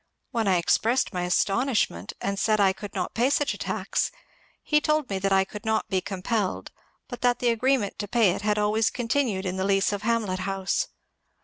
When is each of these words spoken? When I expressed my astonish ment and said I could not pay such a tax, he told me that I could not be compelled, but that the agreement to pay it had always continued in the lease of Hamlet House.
When 0.31 0.47
I 0.47 0.57
expressed 0.57 1.13
my 1.13 1.25
astonish 1.25 1.87
ment 1.91 2.13
and 2.21 2.39
said 2.39 2.59
I 2.59 2.73
could 2.73 2.95
not 2.95 3.13
pay 3.13 3.29
such 3.29 3.53
a 3.53 3.57
tax, 3.59 4.09
he 4.63 4.81
told 4.81 5.11
me 5.11 5.19
that 5.19 5.31
I 5.31 5.45
could 5.45 5.63
not 5.63 5.89
be 5.89 6.01
compelled, 6.01 6.71
but 7.07 7.21
that 7.21 7.37
the 7.37 7.49
agreement 7.49 7.99
to 7.99 8.07
pay 8.07 8.31
it 8.31 8.41
had 8.41 8.57
always 8.57 8.89
continued 8.89 9.45
in 9.45 9.57
the 9.57 9.63
lease 9.63 9.93
of 9.93 10.01
Hamlet 10.01 10.39
House. 10.39 10.87